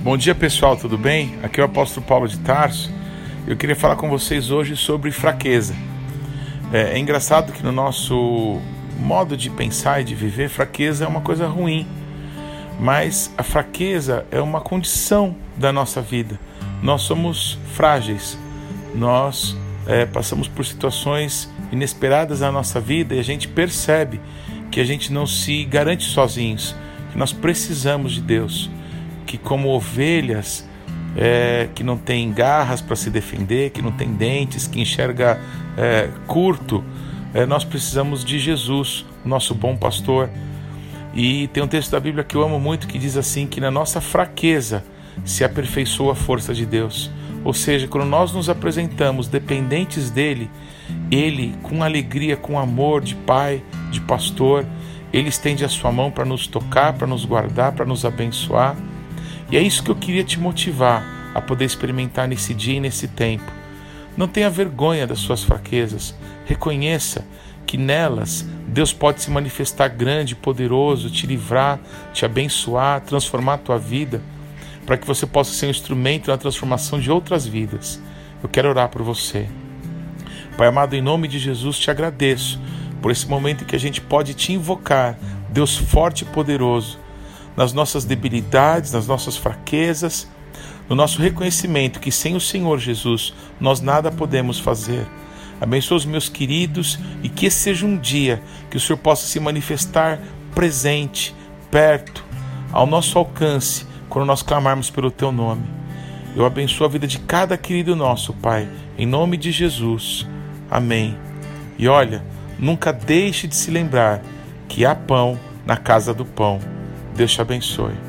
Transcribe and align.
Bom 0.00 0.16
dia 0.16 0.32
pessoal, 0.32 0.76
tudo 0.76 0.96
bem? 0.96 1.34
Aqui 1.42 1.60
é 1.60 1.62
o 1.64 1.66
apóstolo 1.66 2.06
Paulo 2.06 2.28
de 2.28 2.38
Tarso. 2.38 2.88
Eu 3.48 3.56
queria 3.56 3.74
falar 3.74 3.96
com 3.96 4.08
vocês 4.08 4.48
hoje 4.48 4.76
sobre 4.76 5.10
fraqueza. 5.10 5.74
É, 6.72 6.92
é, 6.94 6.98
engraçado 7.00 7.52
que 7.52 7.64
no 7.64 7.72
nosso 7.72 8.60
modo 9.00 9.36
de 9.36 9.50
pensar 9.50 10.00
e 10.00 10.04
de 10.04 10.14
viver, 10.14 10.48
fraqueza 10.48 11.04
é 11.04 11.08
uma 11.08 11.20
coisa 11.20 11.48
ruim. 11.48 11.84
Mas 12.78 13.34
a 13.36 13.42
fraqueza 13.42 14.24
é 14.30 14.40
uma 14.40 14.60
condição 14.60 15.34
da 15.56 15.72
nossa 15.72 16.00
vida. 16.00 16.38
Nós 16.80 17.02
somos 17.02 17.58
frágeis, 17.74 18.38
nós 18.94 19.56
é, 19.84 20.06
passamos 20.06 20.46
por 20.46 20.64
situações 20.64 21.52
inesperadas 21.72 22.38
na 22.38 22.52
nossa 22.52 22.80
vida 22.80 23.16
e 23.16 23.18
a 23.18 23.24
gente 23.24 23.48
percebe 23.48 24.20
que 24.70 24.80
a 24.80 24.84
gente 24.84 25.12
não 25.12 25.26
se 25.26 25.64
garante 25.64 26.04
sozinhos, 26.04 26.72
que 27.10 27.18
nós 27.18 27.32
precisamos 27.32 28.12
de 28.12 28.20
Deus 28.20 28.70
que, 29.28 29.36
como 29.36 29.68
ovelhas, 29.68 30.66
é, 31.14 31.68
que 31.74 31.84
não 31.84 31.98
tem 31.98 32.32
garras 32.32 32.80
para 32.80 32.96
se 32.96 33.10
defender, 33.10 33.70
que 33.70 33.82
não 33.82 33.92
tem 33.92 34.14
dentes, 34.14 34.66
que 34.66 34.80
enxerga 34.80 35.38
é, 35.76 36.08
curto, 36.26 36.82
é, 37.34 37.44
nós 37.44 37.62
precisamos 37.62 38.24
de 38.24 38.38
Jesus, 38.38 39.04
nosso 39.22 39.54
bom 39.54 39.76
pastor. 39.76 40.30
E 41.14 41.46
tem 41.48 41.62
um 41.62 41.68
texto 41.68 41.90
da 41.90 42.00
Bíblia 42.00 42.24
que 42.24 42.34
eu 42.34 42.42
amo 42.42 42.58
muito 42.58 42.88
que 42.88 42.98
diz 42.98 43.18
assim: 43.18 43.46
que 43.46 43.60
na 43.60 43.70
nossa 43.70 44.00
fraqueza 44.00 44.82
se 45.26 45.44
aperfeiçoa 45.44 46.12
a 46.12 46.16
força 46.16 46.54
de 46.54 46.64
Deus. 46.64 47.10
Ou 47.44 47.52
seja, 47.52 47.86
quando 47.86 48.06
nós 48.06 48.32
nos 48.32 48.48
apresentamos 48.48 49.28
dependentes 49.28 50.10
dele, 50.10 50.50
ele, 51.10 51.54
com 51.62 51.82
alegria, 51.82 52.36
com 52.36 52.58
amor 52.58 53.02
de 53.02 53.14
pai, 53.14 53.62
de 53.90 54.00
pastor, 54.00 54.64
ele 55.12 55.28
estende 55.28 55.64
a 55.64 55.68
sua 55.68 55.92
mão 55.92 56.10
para 56.10 56.24
nos 56.24 56.46
tocar, 56.46 56.94
para 56.94 57.06
nos 57.06 57.24
guardar, 57.24 57.72
para 57.72 57.84
nos 57.84 58.04
abençoar. 58.04 58.74
E 59.50 59.56
é 59.56 59.62
isso 59.62 59.82
que 59.82 59.90
eu 59.90 59.96
queria 59.96 60.24
te 60.24 60.38
motivar 60.38 61.02
a 61.34 61.40
poder 61.40 61.64
experimentar 61.64 62.28
nesse 62.28 62.52
dia 62.52 62.76
e 62.76 62.80
nesse 62.80 63.08
tempo. 63.08 63.50
Não 64.16 64.28
tenha 64.28 64.50
vergonha 64.50 65.06
das 65.06 65.20
suas 65.20 65.42
fraquezas. 65.42 66.14
Reconheça 66.44 67.24
que 67.66 67.78
nelas 67.78 68.46
Deus 68.66 68.92
pode 68.92 69.22
se 69.22 69.30
manifestar 69.30 69.88
grande, 69.88 70.34
poderoso, 70.34 71.10
te 71.10 71.26
livrar, 71.26 71.78
te 72.12 72.24
abençoar, 72.24 73.00
transformar 73.00 73.54
a 73.54 73.58
tua 73.58 73.78
vida, 73.78 74.20
para 74.84 74.98
que 74.98 75.06
você 75.06 75.26
possa 75.26 75.52
ser 75.52 75.66
um 75.66 75.70
instrumento 75.70 76.30
na 76.30 76.36
transformação 76.36 77.00
de 77.00 77.10
outras 77.10 77.46
vidas. 77.46 78.00
Eu 78.42 78.48
quero 78.48 78.68
orar 78.68 78.88
por 78.88 79.02
você. 79.02 79.48
Pai 80.56 80.68
amado, 80.68 80.94
em 80.94 81.00
nome 81.00 81.28
de 81.28 81.38
Jesus, 81.38 81.78
te 81.78 81.90
agradeço 81.90 82.60
por 83.00 83.10
esse 83.10 83.26
momento 83.26 83.62
em 83.62 83.66
que 83.66 83.76
a 83.76 83.80
gente 83.80 84.00
pode 84.00 84.34
te 84.34 84.52
invocar, 84.52 85.18
Deus 85.50 85.76
forte 85.76 86.22
e 86.22 86.26
poderoso 86.26 86.98
nas 87.58 87.72
nossas 87.72 88.04
debilidades, 88.04 88.92
nas 88.92 89.08
nossas 89.08 89.36
fraquezas, 89.36 90.28
no 90.88 90.94
nosso 90.94 91.20
reconhecimento 91.20 91.98
que 91.98 92.12
sem 92.12 92.36
o 92.36 92.40
Senhor 92.40 92.78
Jesus 92.78 93.34
nós 93.60 93.80
nada 93.80 94.12
podemos 94.12 94.60
fazer. 94.60 95.04
Abençoa 95.60 95.96
os 95.96 96.06
meus 96.06 96.28
queridos 96.28 97.00
e 97.20 97.28
que 97.28 97.50
seja 97.50 97.84
um 97.84 97.98
dia 97.98 98.40
que 98.70 98.76
o 98.76 98.80
Senhor 98.80 98.96
possa 98.96 99.26
se 99.26 99.40
manifestar 99.40 100.20
presente, 100.54 101.34
perto, 101.68 102.24
ao 102.70 102.86
nosso 102.86 103.18
alcance, 103.18 103.84
quando 104.08 104.26
nós 104.26 104.40
clamarmos 104.40 104.88
pelo 104.88 105.10
Teu 105.10 105.32
nome. 105.32 105.64
Eu 106.36 106.46
abençoo 106.46 106.86
a 106.86 106.88
vida 106.88 107.08
de 107.08 107.18
cada 107.18 107.58
querido 107.58 107.96
nosso, 107.96 108.32
Pai, 108.34 108.68
em 108.96 109.04
nome 109.04 109.36
de 109.36 109.50
Jesus. 109.50 110.28
Amém. 110.70 111.18
E 111.76 111.88
olha, 111.88 112.24
nunca 112.56 112.92
deixe 112.92 113.48
de 113.48 113.56
se 113.56 113.68
lembrar 113.68 114.22
que 114.68 114.86
há 114.86 114.94
pão 114.94 115.36
na 115.66 115.76
casa 115.76 116.14
do 116.14 116.24
pão. 116.24 116.77
Deus 117.18 117.34
te 117.34 117.40
abençoe. 117.40 118.07